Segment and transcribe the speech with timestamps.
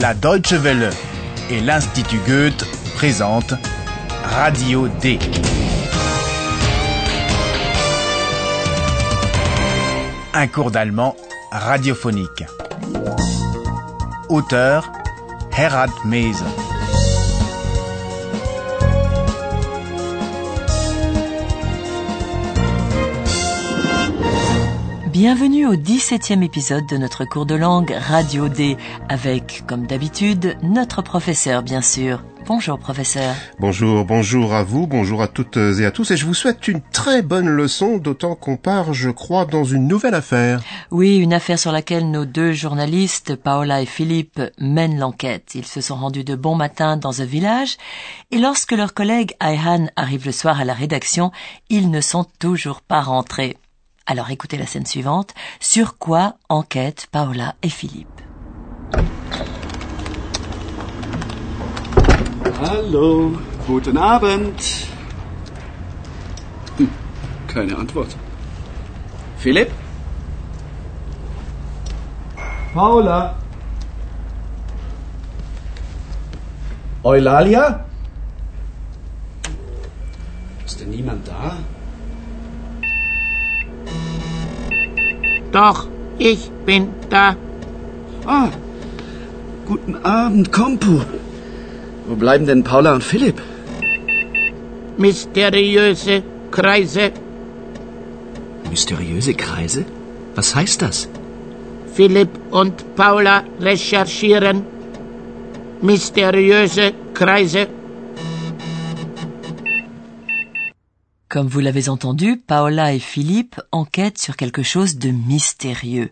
[0.00, 0.88] La Deutsche Welle
[1.50, 2.64] et l'Institut Goethe
[2.96, 3.52] présentent
[4.24, 5.18] Radio D.
[10.32, 11.14] Un cours d'allemand
[11.52, 12.44] radiophonique.
[14.30, 14.90] Auteur
[15.54, 16.44] Herald Mese.
[25.22, 28.78] Bienvenue au 17e épisode de notre cours de langue Radio D,
[29.10, 32.24] avec, comme d'habitude, notre professeur, bien sûr.
[32.46, 33.34] Bonjour, professeur.
[33.58, 36.80] Bonjour, bonjour à vous, bonjour à toutes et à tous, et je vous souhaite une
[36.80, 40.62] très bonne leçon, d'autant qu'on part, je crois, dans une nouvelle affaire.
[40.90, 45.54] Oui, une affaire sur laquelle nos deux journalistes, Paola et Philippe, mènent l'enquête.
[45.54, 47.76] Ils se sont rendus de bon matin dans un village,
[48.30, 51.30] et lorsque leur collègue Ayhan arrive le soir à la rédaction,
[51.68, 53.58] ils ne sont toujours pas rentrés.
[54.10, 55.34] Alors écoutez la scène suivante.
[55.60, 58.08] Sur quoi enquêtent Paola et Philippe
[62.60, 64.60] Hallo, guten Abend.
[66.80, 66.88] Hm,
[67.46, 68.16] keine Antwort.
[69.38, 69.70] Philipp?
[72.74, 73.36] Paula?
[77.04, 77.84] Eulalia?
[80.66, 81.58] Ist denn niemand da?
[85.52, 85.86] Doch,
[86.18, 87.36] ich bin da.
[88.26, 88.48] Ah,
[89.66, 91.00] guten Abend, Kompu.
[92.06, 93.40] Wo bleiben denn Paula und Philipp?
[94.96, 97.12] Mysteriöse Kreise.
[98.68, 99.84] Mysteriöse Kreise?
[100.34, 101.08] Was heißt das?
[101.94, 104.64] Philipp und Paula recherchieren.
[105.82, 107.66] Mysteriöse Kreise.
[111.30, 116.10] Comme vous l'avez entendu, Paola et Philippe enquêtent sur quelque chose de mystérieux,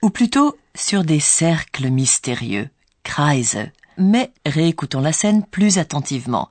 [0.00, 2.68] ou plutôt sur des cercles mystérieux,
[3.02, 3.58] Kreise.
[3.98, 6.50] Mais réécoutons la scène plus attentivement.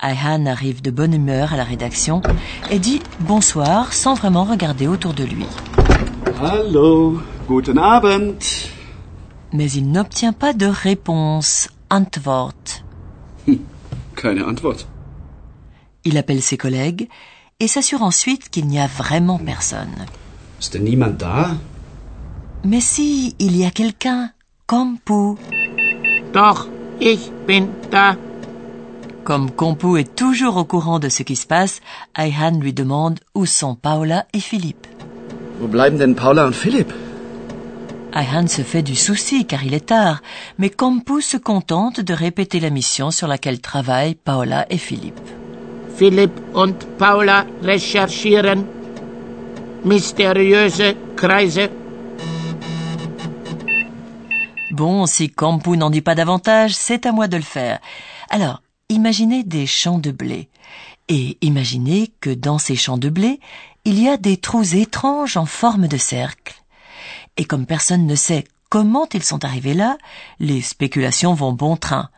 [0.00, 2.22] Ayhan arrive de bonne humeur à la rédaction
[2.70, 5.44] et dit bonsoir sans vraiment regarder autour de lui.
[6.40, 8.38] Hallo, guten Abend.
[9.52, 12.82] Mais il n'obtient pas de réponse, Antwort.
[14.16, 14.86] Keine Antwort.
[16.06, 17.10] Il appelle ses collègues
[17.60, 20.06] et s'assure ensuite qu'il n'y a vraiment personne.
[20.80, 21.50] Niemand da?
[22.64, 24.30] Mais si, il y a quelqu'un,
[24.66, 25.36] Kompu.
[26.32, 26.68] Doch,
[27.00, 28.16] ich bin da.
[29.24, 31.80] Comme Kompu est toujours au courant de ce qui se passe,
[32.14, 34.86] Ayhan lui demande où sont Paola et Philippe.
[35.60, 36.92] Wo bleiben denn Paula und Philipp?
[38.12, 40.22] Ayhan se fait du souci car il est tard,
[40.58, 45.20] mais Kompu se contente de répéter la mission sur laquelle travaillent Paola et Philippe.
[46.98, 48.66] Paula recherchieren.
[49.84, 51.70] Mysteriöse Kreise.
[54.72, 57.78] Bon, si Kampu n'en dit pas davantage, c'est à moi de le faire.
[58.30, 60.48] Alors, imaginez des champs de blé.
[61.08, 63.38] Et imaginez que dans ces champs de blé,
[63.84, 66.54] il y a des trous étranges en forme de cercle.
[67.36, 69.98] Et comme personne ne sait comment ils sont arrivés là,
[70.40, 72.08] les spéculations vont bon train.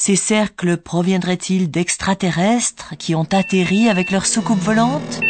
[0.00, 5.20] Ces cercles proviendraient-ils d'extraterrestres qui ont atterri avec leur soucoupe volante?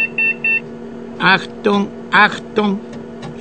[1.19, 2.79] Achtung, Achtung.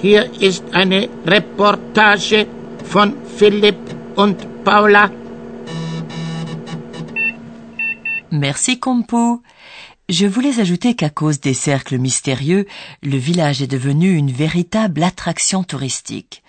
[0.01, 2.47] Hier ist eine Reportage
[2.85, 3.75] von Philipp
[4.15, 5.11] und Paula.
[8.31, 9.41] Merci Kompo.
[10.07, 12.65] Je voulais ajouter qu'à cause des cercles mystérieux,
[13.03, 16.41] le village est devenu une véritable attraction touristique.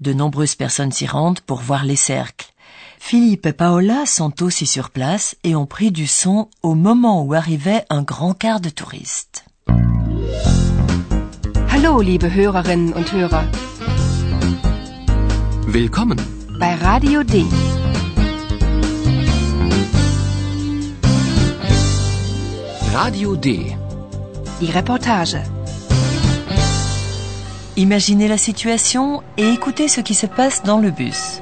[0.00, 2.55] De nombreuses personnes s'y rendent pour voir les cercles.
[2.98, 7.34] Philippe et Paola sont aussi sur place et ont pris du son au moment où
[7.34, 9.44] arrivait un grand quart de touristes.
[11.70, 13.44] Hallo, liebe Hörerinnen und Hörer,
[15.68, 16.18] Willkommen.
[16.58, 17.44] bei Radio D.
[22.92, 23.76] Radio D.
[24.60, 25.36] Die Reportage.
[27.76, 31.40] Imaginez la situation et écoutez ce qui se passe dans le bus.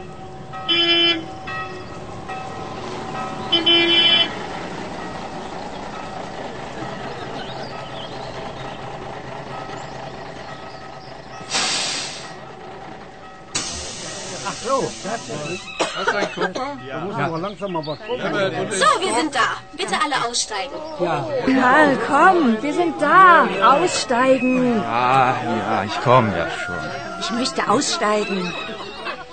[17.59, 19.41] So, wir sind da.
[19.73, 20.75] Bitte alle aussteigen.
[20.99, 23.47] Karl, komm, wir sind da.
[23.63, 24.81] Aussteigen.
[24.81, 26.75] Ah, ja, ich komme ja schon.
[27.21, 28.53] Ich möchte aussteigen.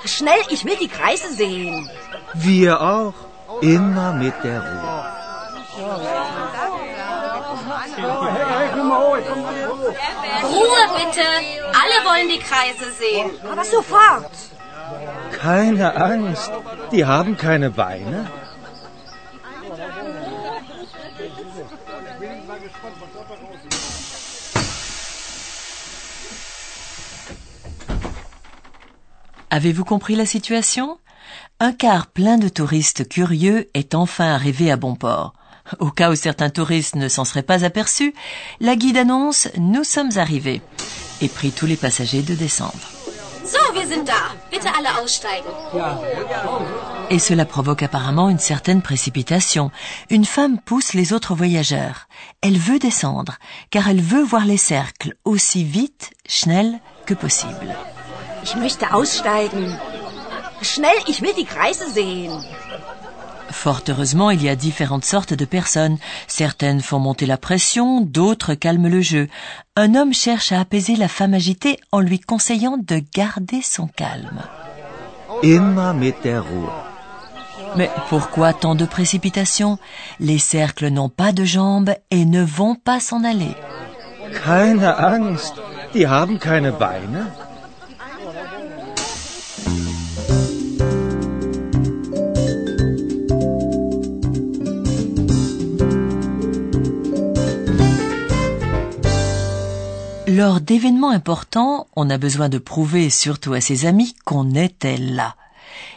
[0.06, 1.90] Schnell, ich will die Kreise sehen.
[2.34, 3.14] Wir auch.
[3.62, 5.06] Immer mit der Ruhe.
[10.44, 11.26] Ruhe bitte.
[11.82, 13.32] Alle wollen die Kreise sehen.
[13.52, 14.32] Aber sofort.
[15.42, 16.52] Keine Angst,
[16.92, 18.28] die haben keine Beine.
[29.50, 31.00] Avez-vous compris la situation?
[31.60, 35.34] Un car plein de touristes curieux est enfin arrivé à bon port.
[35.80, 38.14] Au cas où certains touristes ne s'en seraient pas aperçus,
[38.60, 40.62] la guide annonce Nous sommes arrivés
[41.20, 43.01] et prie tous les passagers de descendre.
[43.44, 44.36] So, wir sind da.
[44.52, 45.50] Bitte alle aussteigen.
[47.10, 49.72] Et cela provoque apparemment une certaine précipitation.
[50.10, 52.08] Une femme pousse les autres voyageurs.
[52.42, 53.38] Elle veut descendre,
[53.72, 57.76] car elle veut voir les cercles aussi vite, schnell, que possible.
[58.44, 59.78] Ich möchte aussteigen.
[60.62, 62.44] Schnell, ich will die Kreise sehen.
[63.52, 65.98] Fort heureusement, il y a différentes sortes de personnes.
[66.28, 69.28] Certaines font monter la pression, d'autres calment le jeu.
[69.76, 74.42] Un homme cherche à apaiser la femme agitée en lui conseillant de garder son calme.
[75.44, 76.70] Immer mit der Ruhe.
[77.76, 79.78] Mais pourquoi tant de précipitation
[80.20, 83.56] Les cercles n'ont pas de jambes et ne vont pas s'en aller.
[84.46, 85.56] Keine Angst,
[85.94, 87.28] die haben keine Beine.
[100.42, 105.36] Lors d'événements importants, on a besoin de prouver, surtout à ses amis, qu'on était là.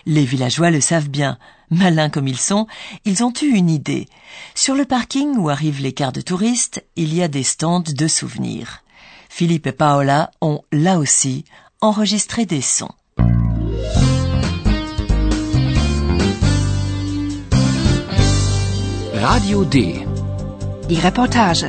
[0.05, 1.39] Les villageois le savent bien.
[1.71, 2.67] Malins comme ils sont,
[3.07, 4.07] ils ont eu une idée.
[4.55, 8.07] Sur le parking où arrivent les cars de touristes, il y a des stands de
[8.07, 8.83] souvenirs.
[9.31, 11.47] Philippe et Paola ont, là aussi,
[11.81, 12.93] enregistré des sons.
[19.15, 20.07] Radio D.
[20.91, 21.65] Die Reportage.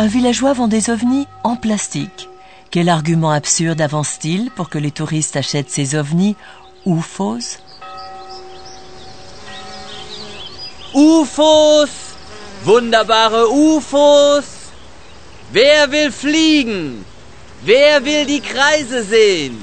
[0.00, 2.30] Un villageois vend des ovnis en plastique.
[2.70, 6.36] Quel argument absurde avance-t-il pour que les touristes achètent ces ovnis
[6.86, 7.58] UFOs
[10.94, 12.16] UFOs!
[12.64, 14.72] Wunderbare UFOs!
[15.52, 17.04] Wer will fliegen?
[17.62, 19.58] Wer will die Kreise sehen?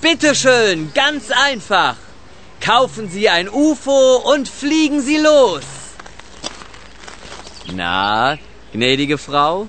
[0.00, 1.96] Bitteschön, ganz einfach.
[2.62, 5.64] Kaufen Sie ein UFO und fliegen Sie los.
[7.74, 8.38] Na,
[8.74, 9.68] gnädige Frau,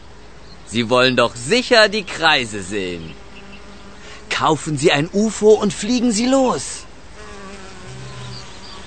[0.67, 3.13] Sie wollen doch sicher die Kreise sehen.
[4.29, 6.63] Kaufen Sie ein UFO und fliegen Sie los.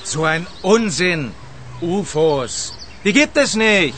[0.04, 1.32] So ein Unsinn.
[1.80, 2.74] UFOs.
[3.04, 3.94] Die gibt es nicht.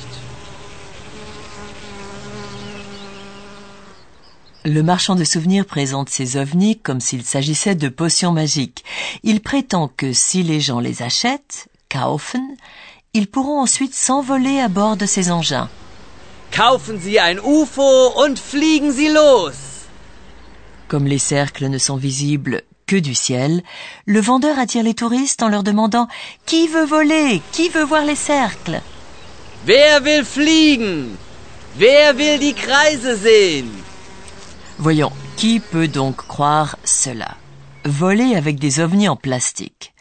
[4.64, 8.84] Le marchand de souvenirs présente ses ovnis comme s'il s'agissait de potions magiques.
[9.22, 12.42] Il prétend que si les gens les achètent, kaufen,
[13.14, 15.70] ils pourront ensuite s'envoler à bord de ces engins.
[16.52, 19.54] Kaufen Sie ein UFO und fliegen Sie los.
[20.88, 23.62] Comme les cercles ne sont visibles que du ciel,
[24.04, 26.08] le vendeur attire les touristes en leur demandant
[26.46, 27.40] Qui veut voler?
[27.52, 28.82] Qui veut voir les cercles?
[29.64, 31.16] Wer will fliegen?
[31.78, 33.68] Wer will die Kreise sehen?
[34.78, 37.36] Voyons, qui peut donc croire cela?
[37.84, 39.94] Voler avec des ovnis en plastique.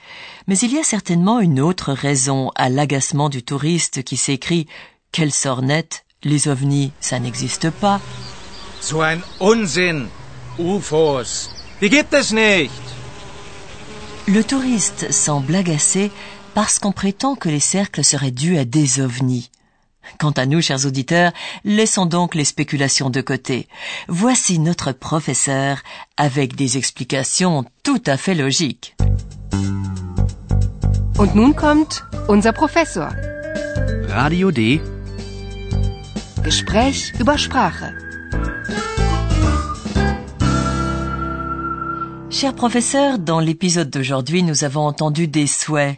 [0.47, 4.65] Mais il y a certainement une autre raison à l'agacement du touriste qui s'écrie
[5.11, 8.01] Quelle sornette Les ovnis, ça n'existe pas.
[8.81, 10.09] So ein Unsinn.
[10.57, 11.49] UFOs.
[11.79, 12.73] Die gibt es nicht.
[14.27, 16.11] Le touriste semble agacé
[16.53, 19.49] parce qu'on prétend que les cercles seraient dus à des ovnis.
[20.17, 21.31] Quant à nous, chers auditeurs,
[21.63, 23.69] laissons donc les spéculations de côté.
[24.09, 25.77] Voici notre professeur
[26.17, 28.93] avec des explications tout à fait logiques.
[31.17, 33.07] Und nun kommt unser Professor.
[34.09, 34.81] Radio D.
[36.43, 37.93] Gespräch über Sprache.
[42.29, 45.97] Cher professeur, dans l'épisode d'aujourd'hui, nous avons entendu des souhaits.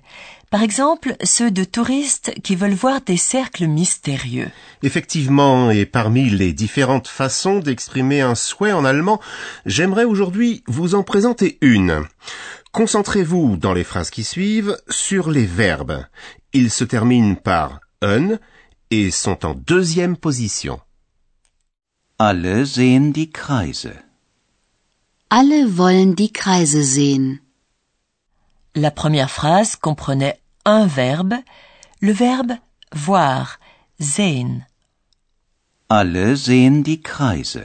[0.50, 4.50] Par exemple, ceux de touristes qui veulent voir des cercles mystérieux.
[4.82, 9.22] Effectivement, et parmi les différentes façons d'exprimer un souhait en allemand,
[9.66, 12.04] j'aimerais aujourd'hui vous en présenter une.
[12.72, 16.06] Concentrez-vous dans les phrases qui suivent sur les verbes.
[16.54, 18.38] Ils se terminent par un
[18.92, 20.80] et sont en deuxième position.
[22.20, 23.96] Alle sehen die Kreise.
[25.30, 27.40] Alle wollen die Kreise sehen.
[28.76, 31.36] La première phrase comprenait un verbe,
[32.02, 32.54] le verbe
[32.94, 33.60] voir,
[34.00, 34.66] sehen.
[35.90, 37.64] Alle sehen die Kreise.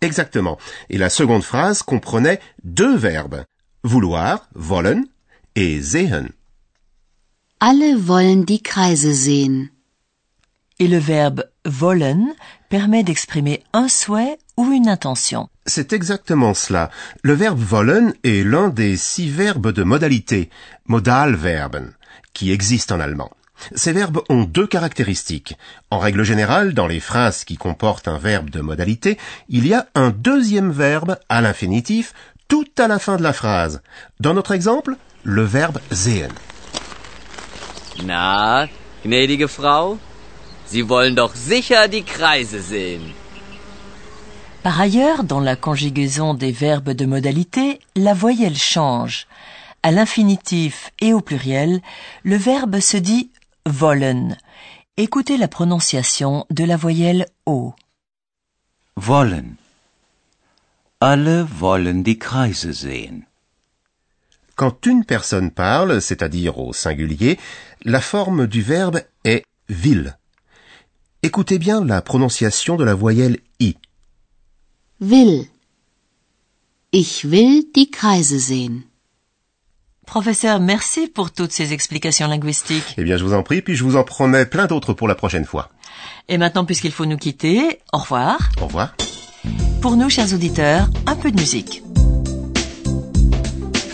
[0.00, 0.58] Exactement.
[0.90, 3.44] Et la seconde phrase comprenait deux verbes.
[3.82, 5.06] Vouloir, wollen,
[5.54, 6.32] et sehen.
[7.60, 9.70] Alle wollen die Kreise sehen.
[10.78, 12.34] Et le verbe wollen
[12.68, 15.48] permet d'exprimer un souhait ou une intention.
[15.64, 16.90] C'est exactement cela.
[17.22, 20.50] Le verbe wollen est l'un des six verbes de modalité,
[20.86, 21.94] Modalverben,
[22.34, 23.30] qui existent en allemand.
[23.74, 25.56] Ces verbes ont deux caractéristiques.
[25.90, 29.16] En règle générale, dans les phrases qui comportent un verbe de modalité,
[29.48, 32.12] il y a un deuxième verbe à l'infinitif
[32.48, 33.80] tout à la fin de la phrase.
[34.20, 36.32] Dans notre exemple, le verbe sehen.
[38.04, 38.68] Na,
[39.04, 39.98] gnädige Frau,
[40.66, 43.14] Sie wollen doch sicher die Kreise sehen.
[44.62, 49.28] Par ailleurs, dans la conjugaison des verbes de modalité, la voyelle change.
[49.84, 51.80] À l'infinitif et au pluriel,
[52.24, 53.30] le verbe se dit
[53.64, 54.36] wollen.
[54.96, 57.74] Écoutez la prononciation de la voyelle O.
[58.96, 59.56] Wollen.
[61.00, 63.26] Alle wollen die Kreise sehen.
[64.56, 67.38] Quand une personne parle, c'est-à-dire au singulier,
[67.84, 70.16] la forme du verbe est will.
[71.26, 73.74] Écoutez bien la prononciation de la voyelle i.
[75.00, 75.48] Will.
[76.92, 78.84] Ich will die Kreise sehen.
[80.06, 82.94] Professeur, merci pour toutes ces explications linguistiques.
[82.96, 85.16] Eh bien, je vous en prie, puis je vous en promets plein d'autres pour la
[85.16, 85.70] prochaine fois.
[86.28, 88.38] Et maintenant, puisqu'il faut nous quitter, au revoir.
[88.62, 88.94] Au revoir.
[89.80, 91.82] Pour nous, chers auditeurs, un peu de musique.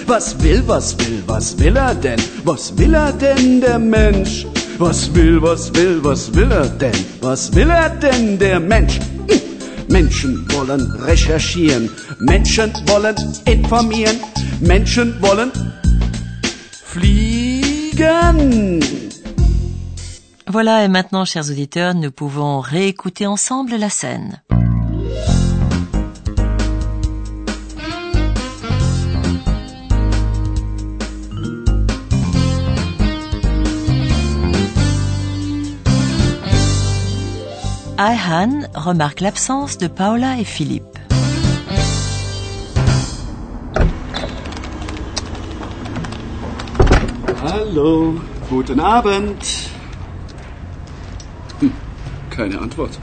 [0.07, 2.21] Was will, was will, was will er denn?
[2.45, 4.45] Was will er denn, der Mensch?
[4.79, 6.95] Was will, was will, was will er denn?
[7.21, 8.99] Was will er denn, der Mensch?
[8.99, 9.41] Hm.
[9.89, 14.19] Menschen wollen recherchieren, Menschen wollen informieren,
[14.61, 15.53] Menschen wollen
[16.85, 18.81] fliegen.
[20.47, 24.43] Voilà, et maintenant, chers auditeurs, nous pouvons réécouter ensemble la scène.
[38.05, 40.99] Ayhan remarque l'absence de Paula et Philippe.
[47.45, 49.41] Hallo, guten Abend.
[51.61, 51.73] Hm,
[52.31, 52.99] keine Antwort.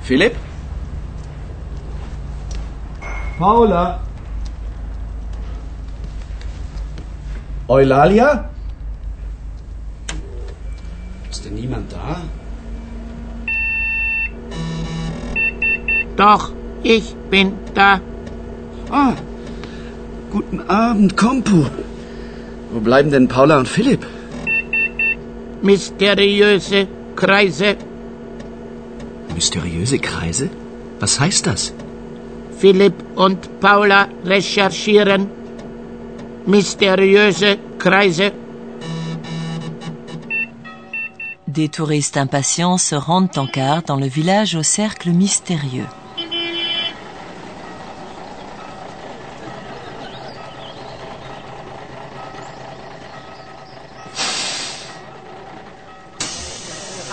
[0.00, 0.34] Philipp?
[3.38, 4.00] Paula?
[7.68, 8.48] Eulalia?
[11.30, 12.22] Ist denn niemand da?
[16.16, 16.50] Doch,
[16.82, 18.00] ich bin da.
[18.90, 19.14] Ah,
[20.30, 21.64] guten Abend, Kompu.
[22.70, 24.06] Wo bleiben denn Paula und Philipp?
[25.62, 27.76] Mysteriöse Kreise.
[29.34, 30.50] Mysteriöse Kreise?
[31.00, 31.72] Was heißt das?
[32.58, 35.28] Philipp und Paula recherchieren.
[36.46, 38.32] Mysteriöse Kreise.
[41.46, 45.86] Des touristes impatients se rendent en quart dans le village au cercle mystérieux.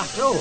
[0.03, 0.33] So,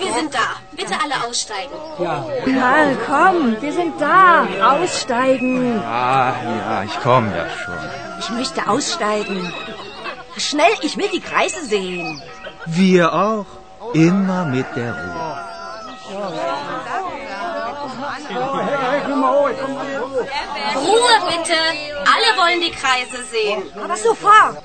[0.00, 0.56] wir sind da.
[0.72, 1.72] Bitte alle aussteigen.
[1.96, 4.46] Karl, komm, wir sind da.
[4.62, 5.80] Aussteigen.
[5.82, 7.78] Ah, ja, ich komme ja schon.
[8.20, 9.52] Ich möchte aussteigen.
[10.36, 12.20] Schnell, ich will die Kreise sehen.
[12.66, 13.46] Wir auch.
[13.94, 15.48] Immer mit der Ruhe.
[20.76, 21.58] Ruhe bitte.
[22.04, 23.62] Alle wollen die Kreise sehen.
[23.82, 24.62] Aber sofort.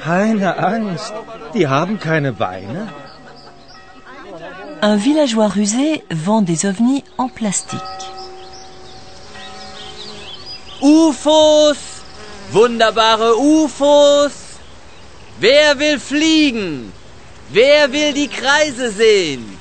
[0.00, 1.12] Keine Angst.
[1.54, 2.92] Die haben keine Beine.
[4.80, 8.04] Un villageois rusé vend des ovnis en plastique.
[10.80, 11.78] UFOs!
[12.52, 14.32] Wunderbare UFOs!
[15.40, 16.92] Wer will fliegen?
[17.50, 19.58] Wer will die Kreise sehen?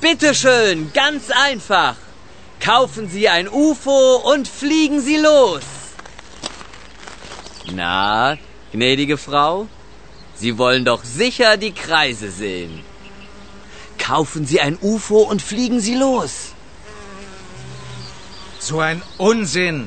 [0.00, 1.96] Bitteschön, ganz einfach.
[2.60, 5.62] Kaufen Sie ein UFO und fliegen Sie los.
[7.72, 8.36] Na,
[8.74, 9.66] gnädige Frau,
[10.40, 12.72] Sie wollen doch sicher die Kreise sehen.
[13.98, 16.32] Kaufen Sie ein UFO und fliegen Sie los.
[18.58, 19.78] So ein Unsinn.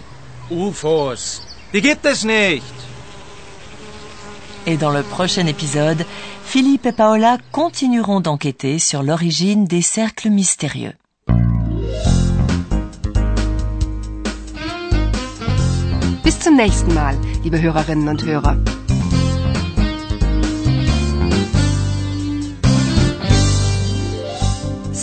[0.50, 1.41] UFOs.
[1.74, 2.75] Die gibt es nicht.
[4.65, 6.06] Et dans le prochain épisode,
[6.46, 10.94] Philippe et Paola continueront d'enquêter sur l'origine des cercles mystérieux.
[16.24, 18.58] Bis zum nächsten Mal, liebe Hörerinnen und Hörer.